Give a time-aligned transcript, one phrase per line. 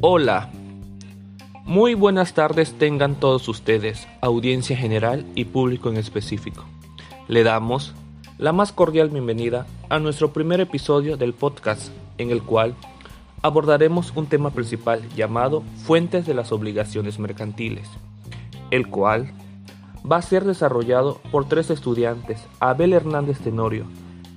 [0.00, 0.50] Hola,
[1.64, 6.64] muy buenas tardes tengan todos ustedes, audiencia general y público en específico.
[7.28, 7.94] Le damos
[8.36, 12.74] la más cordial bienvenida a nuestro primer episodio del podcast en el cual
[13.42, 17.88] abordaremos un tema principal llamado Fuentes de las obligaciones mercantiles,
[18.70, 19.32] el cual
[20.10, 23.86] va a ser desarrollado por tres estudiantes, Abel Hernández Tenorio,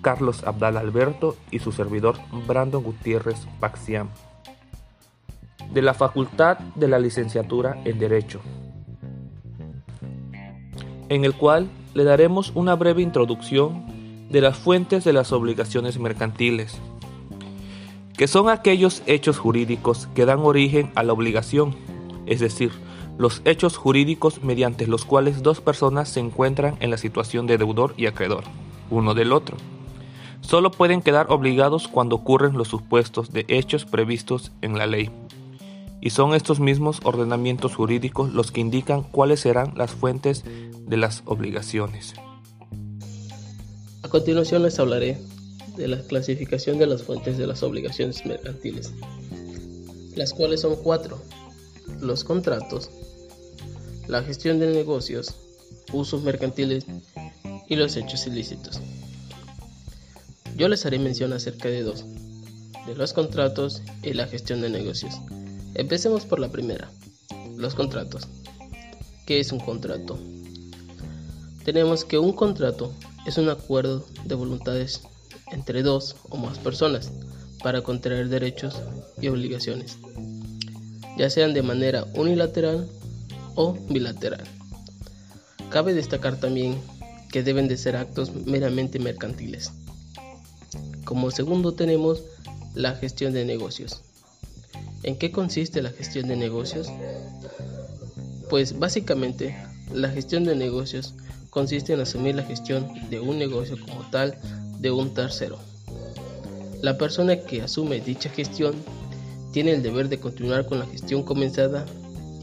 [0.06, 4.10] Carlos Abdal Alberto y su servidor Brandon Gutiérrez Paxiam,
[5.74, 8.40] de la Facultad de la Licenciatura en Derecho,
[11.10, 16.78] en el cual le daremos una breve introducción de las fuentes de las obligaciones mercantiles,
[18.16, 21.76] que son aquellos hechos jurídicos que dan origen a la obligación,
[22.28, 22.72] es decir,
[23.18, 27.96] los hechos jurídicos mediante los cuales dos personas se encuentran en la situación de deudor
[27.98, 28.44] y acreedor,
[28.92, 29.58] uno del otro.
[30.48, 35.10] Solo pueden quedar obligados cuando ocurren los supuestos de hechos previstos en la ley.
[36.02, 41.24] Y son estos mismos ordenamientos jurídicos los que indican cuáles serán las fuentes de las
[41.26, 42.14] obligaciones.
[44.04, 45.18] A continuación les hablaré
[45.78, 48.94] de la clasificación de las fuentes de las obligaciones mercantiles,
[50.16, 51.20] las cuales son cuatro.
[52.02, 52.92] Los contratos,
[54.08, 55.34] la gestión de negocios,
[55.92, 56.86] usos mercantiles
[57.68, 58.80] y los hechos ilícitos.
[60.56, 62.06] Yo les haré mención acerca de dos,
[62.88, 65.14] de los contratos y la gestión de negocios.
[65.74, 66.90] Empecemos por la primera,
[67.58, 68.28] los contratos.
[69.26, 70.18] ¿Qué es un contrato?
[71.66, 72.94] Tenemos que un contrato
[73.26, 75.02] es un acuerdo de voluntades
[75.52, 77.12] entre dos o más personas
[77.62, 78.76] para contraer derechos
[79.20, 79.98] y obligaciones,
[81.18, 82.88] ya sean de manera unilateral
[83.56, 84.44] o bilateral.
[85.70, 86.80] Cabe destacar también
[87.32, 89.72] que deben de ser actos meramente mercantiles.
[91.06, 92.24] Como segundo tenemos
[92.74, 94.02] la gestión de negocios.
[95.04, 96.88] ¿En qué consiste la gestión de negocios?
[98.50, 99.56] Pues básicamente
[99.94, 101.14] la gestión de negocios
[101.52, 104.36] consiste en asumir la gestión de un negocio como tal
[104.80, 105.60] de un tercero.
[106.82, 108.76] La persona que asume dicha gestión
[109.54, 111.86] tiene el deber de continuar con la gestión comenzada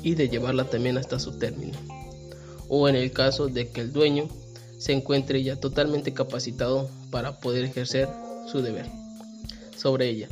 [0.05, 1.77] y de llevarla también hasta su término,
[2.69, 4.29] o en el caso de que el dueño
[4.79, 8.09] se encuentre ya totalmente capacitado para poder ejercer
[8.47, 8.87] su deber
[9.77, 10.29] sobre ella.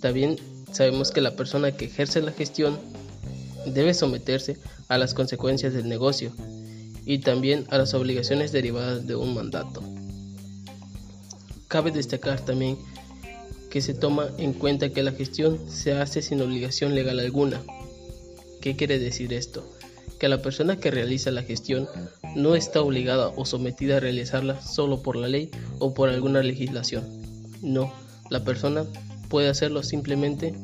[0.00, 0.36] También
[0.72, 2.78] sabemos que la persona que ejerce la gestión
[3.66, 4.56] debe someterse
[4.88, 6.32] a las consecuencias del negocio
[7.04, 9.82] y también a las obligaciones derivadas de un mandato.
[11.68, 12.78] Cabe destacar también
[13.70, 17.62] que se toma en cuenta que la gestión se hace sin obligación legal alguna.
[18.60, 19.77] ¿Qué quiere decir esto?
[20.18, 21.88] Que la persona que realiza la gestión
[22.34, 27.04] no está obligada o sometida a realizarla solo por la ley o por alguna legislación.
[27.62, 27.92] No,
[28.30, 28.84] la persona
[29.28, 30.54] puede hacerlo simplemente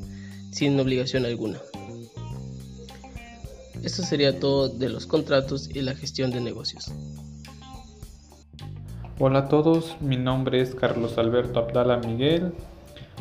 [0.51, 1.61] sin obligación alguna.
[3.83, 6.91] Esto sería todo de los contratos y la gestión de negocios.
[9.19, 12.53] Hola a todos, mi nombre es Carlos Alberto Abdala Miguel,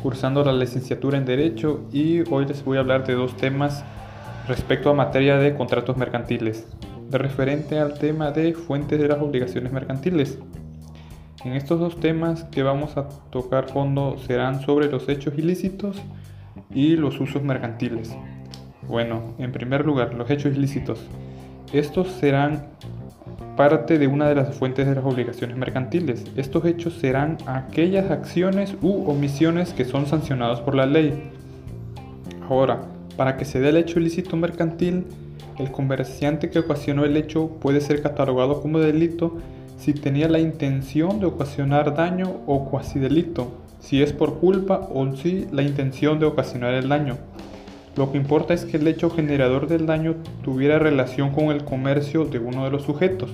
[0.02, 3.84] cursando la licenciatura en Derecho y hoy les voy a hablar de dos temas
[4.46, 6.66] respecto a materia de contratos mercantiles,
[7.10, 10.38] referente al tema de fuentes de las obligaciones mercantiles.
[11.44, 16.00] En estos dos temas que vamos a tocar fondo serán sobre los hechos ilícitos
[16.70, 18.16] y los usos mercantiles.
[18.88, 21.00] Bueno, en primer lugar, los hechos ilícitos.
[21.72, 22.66] Estos serán
[23.56, 26.24] parte de una de las fuentes de las obligaciones mercantiles.
[26.36, 31.30] Estos hechos serán aquellas acciones u omisiones que son sancionadas por la ley.
[32.48, 32.82] Ahora,
[33.16, 35.04] para que se dé el hecho ilícito mercantil,
[35.58, 39.38] el comerciante que ocasionó el hecho puede ser catalogado como delito
[39.78, 45.14] si tenía la intención de ocasionar daño o cuasi delito, si es por culpa o
[45.14, 47.18] si la intención de ocasionar el daño.
[47.96, 52.24] Lo que importa es que el hecho generador del daño tuviera relación con el comercio
[52.24, 53.30] de uno de los sujetos.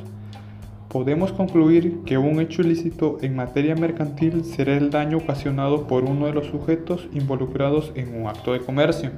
[0.88, 6.26] Podemos concluir que un hecho ilícito en materia mercantil será el daño ocasionado por uno
[6.26, 9.12] de los sujetos involucrados en un acto de comercio.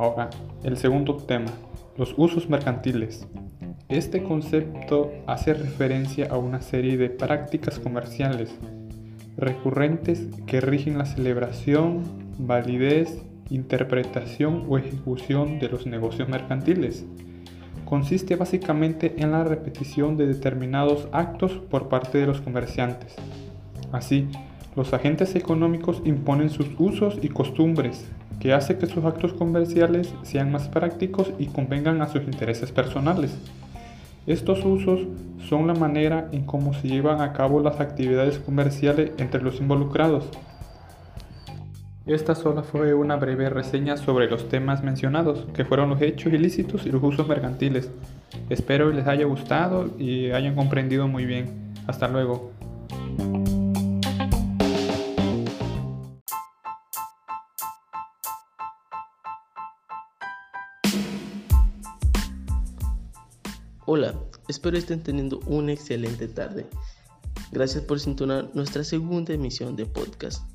[0.00, 0.30] Ahora,
[0.64, 1.50] el segundo tema,
[1.98, 3.28] los usos mercantiles.
[3.90, 8.50] Este concepto hace referencia a una serie de prácticas comerciales
[9.36, 12.00] recurrentes que rigen la celebración,
[12.38, 17.04] validez interpretación o ejecución de los negocios mercantiles.
[17.84, 23.16] Consiste básicamente en la repetición de determinados actos por parte de los comerciantes.
[23.92, 24.28] Así,
[24.76, 28.08] los agentes económicos imponen sus usos y costumbres,
[28.40, 33.36] que hace que sus actos comerciales sean más prácticos y convengan a sus intereses personales.
[34.26, 35.00] Estos usos
[35.48, 40.28] son la manera en cómo se llevan a cabo las actividades comerciales entre los involucrados.
[42.06, 46.86] Esta sola fue una breve reseña sobre los temas mencionados, que fueron los hechos ilícitos
[46.86, 47.90] y los usos mercantiles.
[48.48, 51.72] Espero les haya gustado y hayan comprendido muy bien.
[51.86, 52.59] Hasta luego.
[63.92, 64.14] Hola,
[64.46, 66.64] espero estén teniendo una excelente tarde.
[67.50, 70.48] Gracias por sintonar nuestra segunda emisión de podcast,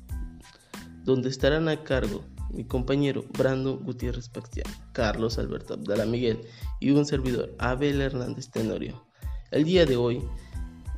[1.04, 6.40] donde estarán a cargo mi compañero Brando Gutiérrez Paxian, Carlos Alberto Abdala Miguel
[6.80, 9.04] y un servidor Abel Hernández Tenorio.
[9.50, 10.24] El día de hoy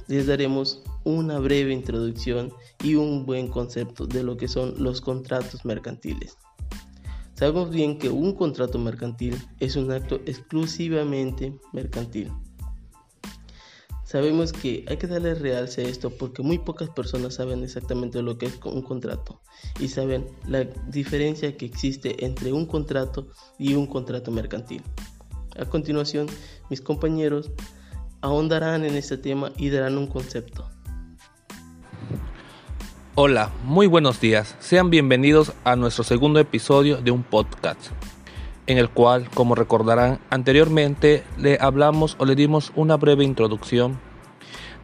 [0.07, 2.53] les daremos una breve introducción
[2.85, 6.39] y un buen concepto de lo que son los contratos mercantiles.
[7.39, 12.33] Sabemos bien que un contrato mercantil es un acto exclusivamente mercantil.
[14.03, 18.39] Sabemos que hay que darle realce a esto porque muy pocas personas saben exactamente lo
[18.39, 19.41] que es un contrato
[19.79, 24.83] y saben la diferencia que existe entre un contrato y un contrato mercantil.
[25.57, 26.27] A continuación,
[26.71, 27.53] mis compañeros
[28.21, 30.69] ahondarán en este tema y darán un concepto.
[33.21, 34.55] Hola, muy buenos días.
[34.61, 37.89] Sean bienvenidos a nuestro segundo episodio de un podcast,
[38.69, 43.99] en el cual, como recordarán anteriormente, le hablamos o le dimos una breve introducción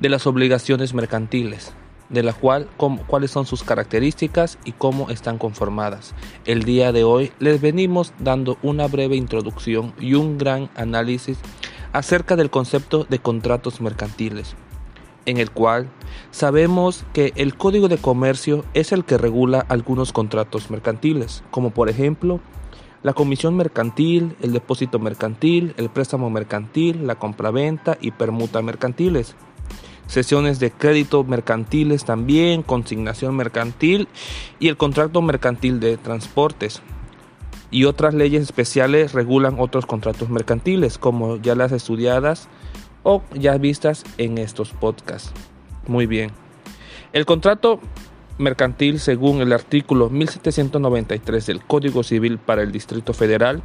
[0.01, 1.75] de las obligaciones mercantiles,
[2.09, 2.69] de la cual
[3.07, 6.13] cuáles son sus características y cómo están conformadas.
[6.45, 11.39] El día de hoy les venimos dando una breve introducción y un gran análisis
[11.93, 14.57] acerca del concepto de contratos mercantiles
[15.27, 15.89] en el cual
[16.31, 21.89] sabemos que el Código de Comercio es el que regula algunos contratos mercantiles, como por
[21.89, 22.41] ejemplo
[23.03, 29.37] la comisión mercantil, el depósito mercantil, el préstamo mercantil, la compraventa y permuta mercantiles.
[30.07, 34.09] Sesiones de crédito mercantiles también, consignación mercantil
[34.59, 36.81] y el contrato mercantil de transportes.
[37.71, 42.49] Y otras leyes especiales regulan otros contratos mercantiles, como ya las estudiadas
[43.05, 45.33] o ya vistas en estos podcasts.
[45.87, 46.33] Muy bien.
[47.13, 47.79] El contrato
[48.39, 53.63] mercantil, según el artículo 1793 del Código Civil para el Distrito Federal,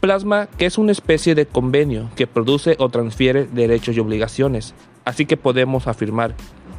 [0.00, 4.74] plasma que es una especie de convenio que produce o transfiere derechos y obligaciones.
[5.04, 6.34] Así que podemos afirmar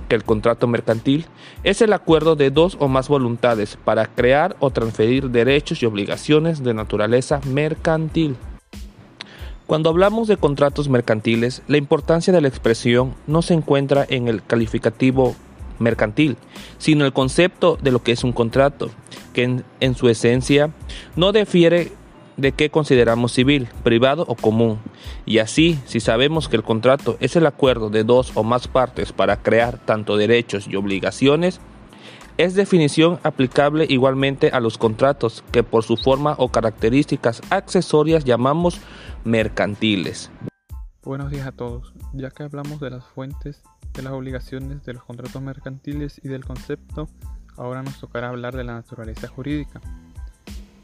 [0.07, 1.25] que el contrato mercantil
[1.63, 6.63] es el acuerdo de dos o más voluntades para crear o transferir derechos y obligaciones
[6.63, 8.35] de naturaleza mercantil.
[9.73, 14.43] Cuando hablamos de contratos mercantiles, la importancia de la expresión no se encuentra en el
[14.43, 15.35] calificativo
[15.79, 16.37] mercantil,
[16.77, 18.91] sino en el concepto de lo que es un contrato,
[19.33, 20.69] que en, su esencia
[21.15, 21.91] no difiere
[22.37, 24.77] de qué consideramos civil, privado o común.
[25.25, 29.11] Y así, si sabemos que el contrato es el acuerdo de dos o más partes
[29.11, 31.59] para crear tanto derechos y obligaciones,
[32.37, 38.79] es definición aplicable igualmente a los contratos que por su forma o características accesorias llamamos
[39.25, 40.29] mercantiles.
[41.03, 41.93] Buenos días a todos.
[42.13, 43.61] Ya que hablamos de las fuentes
[43.93, 47.07] de las obligaciones de los contratos mercantiles y del concepto,
[47.55, 49.81] ahora nos tocará hablar de la naturaleza jurídica.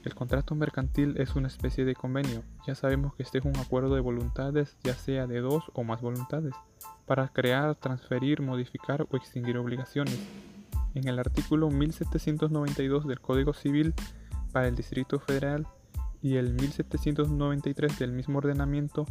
[0.03, 2.43] El contrato mercantil es una especie de convenio.
[2.65, 6.01] Ya sabemos que este es un acuerdo de voluntades, ya sea de dos o más
[6.01, 6.53] voluntades,
[7.05, 10.17] para crear, transferir, modificar o extinguir obligaciones
[10.93, 13.93] en el artículo 1792 del Código Civil
[14.51, 15.67] para el Distrito Federal
[16.21, 19.05] y el 1793 del mismo ordenamiento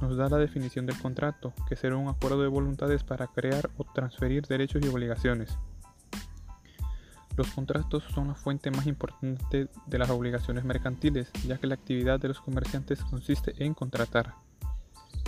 [0.00, 3.84] nos da la definición del contrato, que será un acuerdo de voluntades para crear o
[3.84, 5.58] transferir derechos y obligaciones.
[7.36, 12.18] Los contratos son la fuente más importante de las obligaciones mercantiles, ya que la actividad
[12.20, 14.34] de los comerciantes consiste en contratar.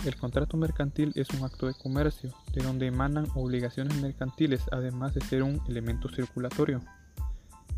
[0.05, 5.21] El contrato mercantil es un acto de comercio, de donde emanan obligaciones mercantiles, además de
[5.21, 6.81] ser un elemento circulatorio.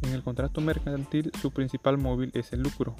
[0.01, 2.95] En el contrato mercantil su principal móvil es el lucro.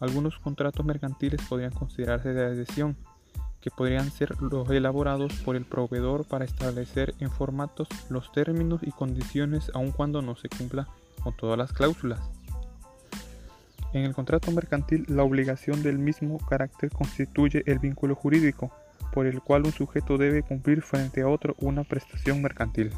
[0.00, 2.96] Algunos contratos mercantiles podrían considerarse de adhesión,
[3.60, 8.92] que podrían ser los elaborados por el proveedor para establecer en formatos los términos y
[8.92, 10.88] condiciones aun cuando no se cumpla
[11.22, 12.20] con todas las cláusulas.
[13.92, 18.70] En el contrato mercantil, la obligación del mismo carácter constituye el vínculo jurídico
[19.12, 22.92] por el cual un sujeto debe cumplir frente a otro una prestación mercantil.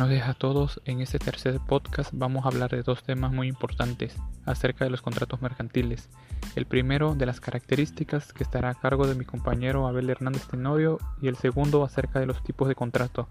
[0.00, 0.80] Buenos días a todos.
[0.86, 4.16] En este tercer podcast vamos a hablar de dos temas muy importantes
[4.46, 6.08] acerca de los contratos mercantiles.
[6.56, 10.96] El primero de las características que estará a cargo de mi compañero Abel Hernández Tenorio
[11.20, 13.28] y el segundo acerca de los tipos de contrato.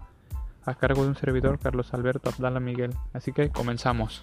[0.64, 2.94] a cargo de un servidor Carlos Alberto Abdala Miguel.
[3.14, 4.22] Así que comenzamos.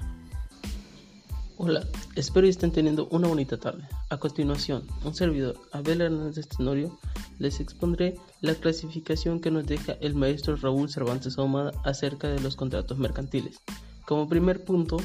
[1.60, 1.84] Hola,
[2.16, 3.82] espero que estén teniendo una bonita tarde.
[4.10, 6.96] A continuación, un servidor, Abel Hernández Tenorio,
[7.40, 12.56] les expondré la clasificación que nos deja el maestro Raúl Cervantes Ahumada acerca de los
[12.56, 13.60] contratos mercantiles.
[14.06, 14.98] Como primer punto,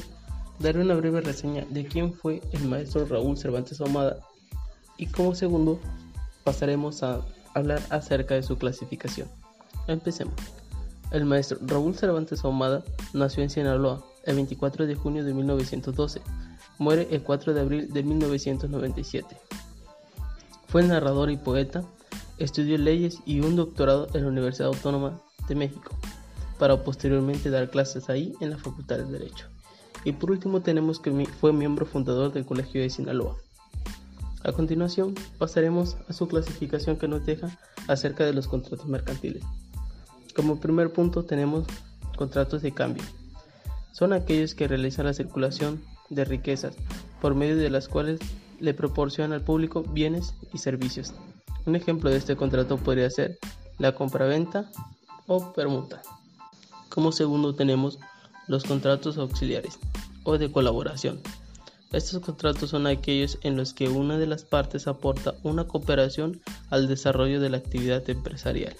[0.59, 4.19] daré una breve reseña de quién fue el maestro Raúl Cervantes Ahumada
[4.99, 5.79] y como segundo
[6.43, 9.27] pasaremos a hablar acerca de su clasificación.
[9.87, 10.35] Empecemos.
[11.13, 16.21] El maestro Raúl Cervantes Ahumada nació en Sinaloa el 24 de junio de 1912.
[16.79, 19.37] Muere el 4 de abril de 1997.
[20.67, 21.83] Fue narrador y poeta,
[22.39, 25.95] estudió leyes y un doctorado en la Universidad Autónoma de México,
[26.57, 29.49] para posteriormente dar clases ahí en la Facultad de Derecho.
[30.03, 33.37] Y por último tenemos que fue miembro fundador del Colegio de Sinaloa.
[34.43, 37.55] A continuación pasaremos a su clasificación que nos deja
[37.87, 39.43] acerca de los contratos mercantiles.
[40.35, 41.65] Como primer punto tenemos
[42.15, 43.03] contratos de cambio
[43.93, 46.75] son aquellos que realizan la circulación de riquezas,
[47.21, 48.19] por medio de las cuales
[48.59, 51.13] le proporcionan al público bienes y servicios.
[51.65, 53.37] Un ejemplo de este contrato podría ser
[53.77, 54.69] la compraventa
[55.27, 56.01] o permuta.
[56.89, 57.99] Como segundo tenemos
[58.47, 59.79] los contratos auxiliares
[60.23, 61.21] o de colaboración.
[61.91, 66.87] Estos contratos son aquellos en los que una de las partes aporta una cooperación al
[66.87, 68.75] desarrollo de la actividad empresarial.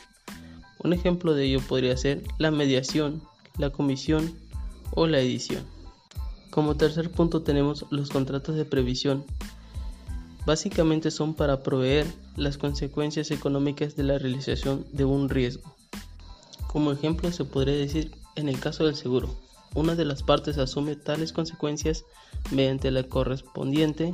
[0.84, 3.22] Un ejemplo de ello podría ser la mediación,
[3.58, 4.38] la comisión
[4.92, 5.64] o la edición.
[6.50, 9.26] Como tercer punto tenemos los contratos de previsión.
[10.46, 15.74] Básicamente son para proveer las consecuencias económicas de la realización de un riesgo.
[16.68, 19.36] Como ejemplo se podría decir en el caso del seguro,
[19.74, 22.04] una de las partes asume tales consecuencias
[22.52, 24.14] mediante la correspondiente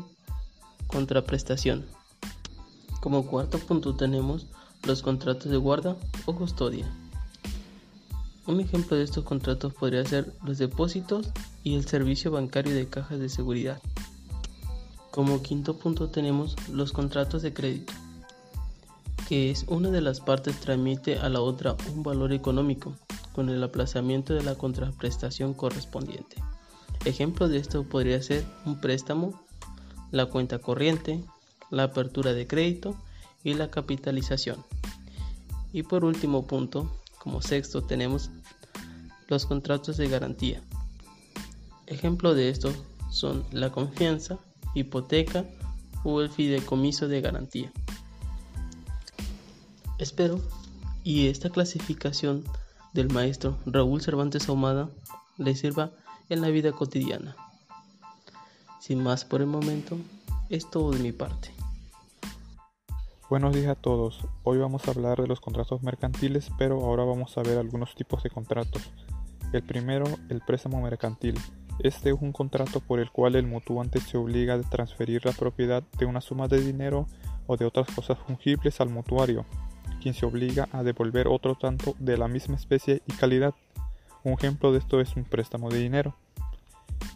[0.88, 1.86] contraprestación.
[3.00, 4.48] Como cuarto punto tenemos
[4.84, 6.90] los contratos de guarda o custodia.
[8.46, 11.30] Un ejemplo de estos contratos podría ser los depósitos
[11.64, 13.82] y el servicio bancario de cajas de seguridad.
[15.12, 17.94] Como quinto punto tenemos los contratos de crédito,
[19.28, 22.96] que es una de las partes transmite a la otra un valor económico
[23.34, 26.38] con el aplazamiento de la contraprestación correspondiente.
[27.06, 29.40] Ejemplo de esto podría ser un préstamo,
[30.12, 31.24] la cuenta corriente,
[31.70, 32.96] la apertura de crédito
[33.44, 34.64] y la capitalización.
[35.72, 38.32] Y por último punto, como sexto tenemos
[39.28, 40.62] los contratos de garantía.
[41.86, 42.72] Ejemplo de esto
[43.12, 44.40] son la confianza,
[44.74, 45.46] hipoteca
[46.04, 47.72] o el fideicomiso de garantía.
[49.98, 50.40] Espero
[51.04, 52.44] y esta clasificación
[52.94, 54.90] del maestro Raúl Cervantes Ahumada
[55.38, 55.92] le sirva
[56.30, 57.36] en la vida cotidiana.
[58.80, 59.98] Sin más por el momento,
[60.50, 61.52] es todo de mi parte.
[63.30, 64.26] Buenos días a todos.
[64.44, 68.24] Hoy vamos a hablar de los contratos mercantiles, pero ahora vamos a ver algunos tipos
[68.24, 68.92] de contratos.
[69.54, 71.40] El primero, el préstamo mercantil.
[71.80, 75.84] Este es un contrato por el cual el mutuante se obliga a transferir la propiedad
[76.00, 77.06] de una suma de dinero
[77.46, 79.46] o de otras cosas fungibles al mutuario,
[80.02, 83.54] quien se obliga a devolver otro tanto de la misma especie y calidad.
[84.24, 86.16] Un ejemplo de esto es un préstamo de dinero.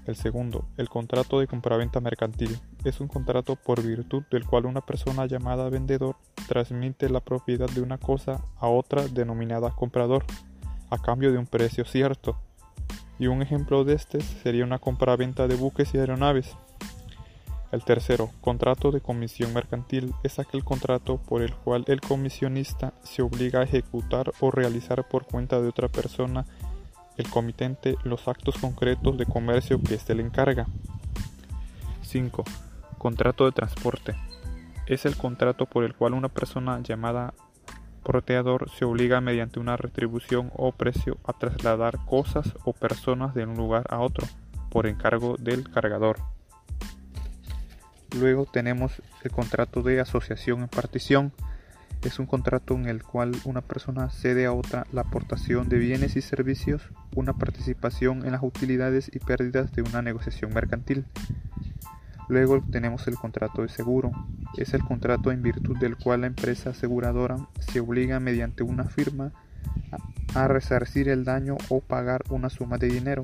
[0.05, 4.81] El segundo, el contrato de compraventa mercantil, es un contrato por virtud del cual una
[4.81, 10.25] persona llamada vendedor transmite la propiedad de una cosa a otra denominada comprador,
[10.89, 12.35] a cambio de un precio cierto.
[13.17, 16.57] Y un ejemplo de este sería una compraventa de buques y aeronaves.
[17.71, 23.21] El tercero, contrato de comisión mercantil, es aquel contrato por el cual el comisionista se
[23.21, 26.45] obliga a ejecutar o realizar por cuenta de otra persona
[27.17, 30.67] el comitente los actos concretos de comercio que éste le encarga.
[32.01, 32.43] 5.
[32.97, 34.15] Contrato de transporte.
[34.85, 37.33] Es el contrato por el cual una persona llamada
[38.03, 43.55] porteador se obliga mediante una retribución o precio a trasladar cosas o personas de un
[43.55, 44.27] lugar a otro
[44.69, 46.17] por encargo del cargador.
[48.17, 51.31] Luego tenemos el contrato de asociación en partición
[52.05, 56.15] es un contrato en el cual una persona cede a otra la aportación de bienes
[56.15, 56.81] y servicios,
[57.15, 61.05] una participación en las utilidades y pérdidas de una negociación mercantil.
[62.29, 64.11] Luego tenemos el contrato de seguro.
[64.57, 69.31] Es el contrato en virtud del cual la empresa aseguradora se obliga mediante una firma
[70.33, 73.23] a resarcir el daño o pagar una suma de dinero.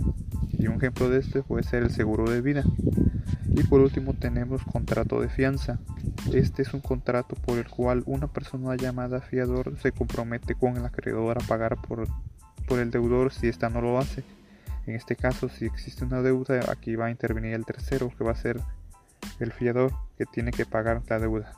[0.52, 2.64] Y un ejemplo de este puede ser el seguro de vida.
[3.56, 5.80] Y por último tenemos contrato de fianza.
[6.34, 10.86] Este es un contrato por el cual una persona llamada fiador se compromete con el
[10.86, 12.08] acreedor a pagar por,
[12.68, 14.24] por el deudor si ésta no lo hace.
[14.86, 18.32] En este caso, si existe una deuda, aquí va a intervenir el tercero, que va
[18.32, 18.60] a ser
[19.40, 21.54] el fiador, que tiene que pagar la deuda.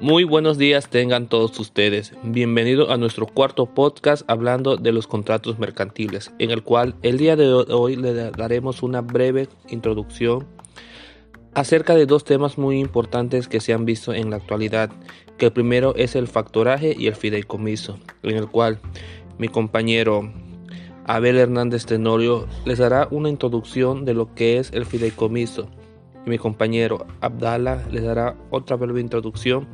[0.00, 2.14] Muy buenos días tengan todos ustedes.
[2.22, 7.36] Bienvenido a nuestro cuarto podcast hablando de los contratos mercantiles, en el cual el día
[7.36, 10.46] de hoy le daremos una breve introducción
[11.52, 14.88] acerca de dos temas muy importantes que se han visto en la actualidad,
[15.36, 18.80] que el primero es el factoraje y el fideicomiso, en el cual
[19.36, 20.32] mi compañero
[21.04, 25.68] Abel Hernández Tenorio les dará una introducción de lo que es el fideicomiso
[26.26, 29.66] y mi compañero Abdala les dará otra breve introducción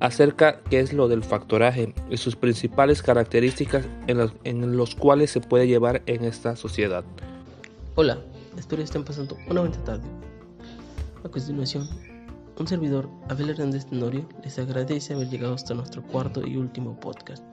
[0.00, 5.30] acerca qué es lo del factoraje y sus principales características en los, en los cuales
[5.30, 7.04] se puede llevar en esta sociedad.
[7.94, 8.18] Hola,
[8.56, 10.04] espero que estén pasando una buena tarde.
[11.24, 11.88] A continuación,
[12.58, 17.44] un servidor, Abel Hernández Tenorio, les agradece haber llegado hasta nuestro cuarto y último podcast,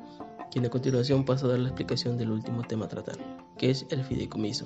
[0.51, 3.17] quien a continuación pasa a dar la explicación del último tema a tratar,
[3.57, 4.65] que es el fideicomiso.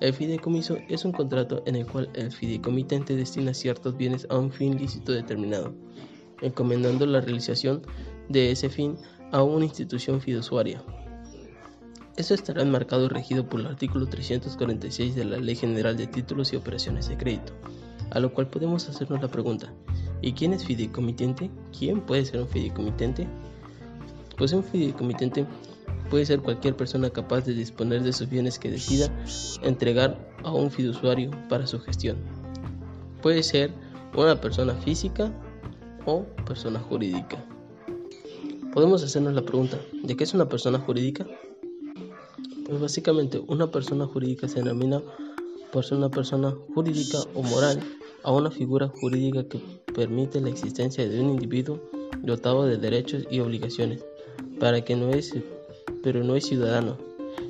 [0.00, 4.50] El fideicomiso es un contrato en el cual el fideicomitente destina ciertos bienes a un
[4.50, 5.72] fin lícito determinado,
[6.42, 7.82] encomendando la realización
[8.28, 8.96] de ese fin
[9.32, 10.82] a una institución fiduciaria.
[12.16, 16.52] Esto estará enmarcado y regido por el artículo 346 de la Ley General de Títulos
[16.52, 17.52] y Operaciones de Crédito,
[18.10, 19.72] a lo cual podemos hacernos la pregunta,
[20.22, 21.50] ¿y quién es fideicomitente?
[21.76, 23.26] ¿Quién puede ser un fideicomitente?
[24.36, 25.46] Pues un fideicomitente
[26.10, 29.10] puede ser cualquier persona capaz de disponer de sus bienes que decida
[29.62, 32.16] entregar a un fiduciario para su gestión.
[33.22, 33.72] Puede ser
[34.16, 35.32] una persona física
[36.06, 37.44] o persona jurídica.
[38.72, 41.26] Podemos hacernos la pregunta, ¿de qué es una persona jurídica?
[42.66, 45.00] Pues básicamente una persona jurídica se denomina
[45.72, 47.80] por ser una persona jurídica o moral
[48.22, 49.60] a una figura jurídica que
[49.94, 51.80] permite la existencia de un individuo
[52.22, 54.04] dotado de derechos y obligaciones,
[54.58, 55.34] para que no es
[56.04, 56.98] pero no es ciudadano,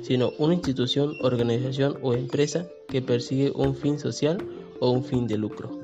[0.01, 4.37] sino una institución, organización o empresa que persigue un fin social
[4.79, 5.77] o un fin de lucro.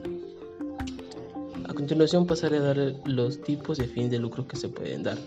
[1.68, 5.18] A continuación pasaré a dar los tipos de fin de lucro que se pueden dar,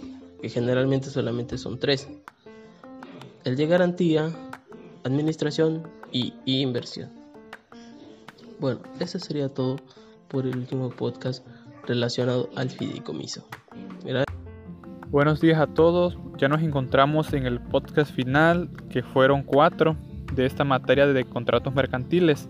[0.41, 2.09] que generalmente solamente son tres.
[3.45, 4.35] El de garantía,
[5.05, 7.11] administración y inversión.
[8.59, 9.77] Bueno, eso sería todo
[10.29, 11.47] por el último podcast
[11.87, 13.45] relacionado al fideicomiso.
[15.11, 19.97] Buenos días a todos, ya nos encontramos en el podcast final, que fueron cuatro
[20.35, 22.49] de esta materia de contratos mercantiles.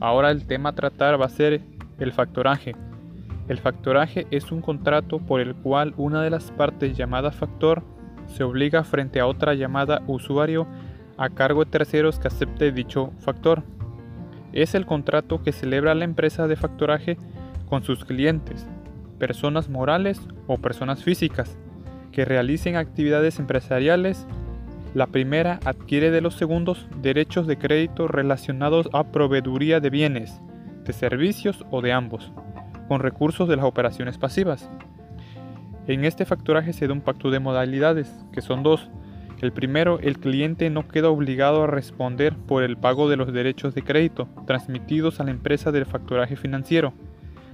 [0.00, 1.60] Ahora el tema a tratar va a ser
[1.98, 2.74] el factoraje.
[3.48, 7.82] El factoraje es un contrato por el cual una de las partes llamada factor
[8.26, 10.66] se obliga frente a otra llamada usuario
[11.16, 13.62] a cargo de terceros que acepte dicho factor.
[14.52, 17.18] Es el contrato que celebra la empresa de factoraje
[17.68, 18.66] con sus clientes,
[19.18, 21.56] personas morales o personas físicas
[22.16, 24.26] que realicen actividades empresariales,
[24.94, 30.40] la primera adquiere de los segundos derechos de crédito relacionados a proveeduría de bienes,
[30.86, 32.32] de servicios o de ambos,
[32.88, 34.70] con recursos de las operaciones pasivas.
[35.86, 38.88] En este factoraje se da un pacto de modalidades, que son dos.
[39.42, 43.74] El primero, el cliente no queda obligado a responder por el pago de los derechos
[43.74, 46.94] de crédito transmitidos a la empresa del factoraje financiero.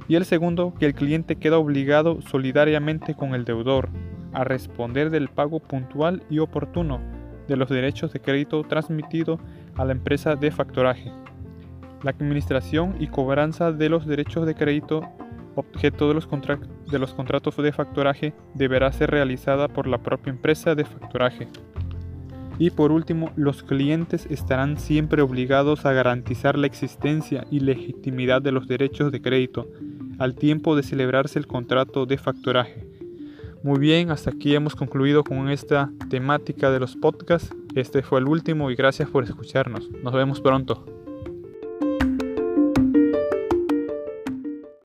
[0.07, 3.89] Y el segundo, que el cliente queda obligado solidariamente con el deudor,
[4.33, 7.01] a responder del pago puntual y oportuno
[7.49, 9.39] de los derechos de crédito transmitido
[9.77, 11.13] a la empresa de factoraje.
[12.03, 15.03] La administración y cobranza de los derechos de crédito
[15.55, 16.29] objeto de los,
[16.91, 21.49] de los contratos de factoraje deberá ser realizada por la propia empresa de factoraje.
[22.59, 28.53] Y por último, los clientes estarán siempre obligados a garantizar la existencia y legitimidad de
[28.53, 29.69] los derechos de crédito
[30.19, 32.92] al tiempo de celebrarse el contrato de factoraje
[33.63, 37.55] muy bien, hasta aquí hemos concluido con esta temática de los podcasts.
[37.75, 39.91] Este fue el último y gracias por escucharnos.
[40.03, 41.02] Nos vemos pronto.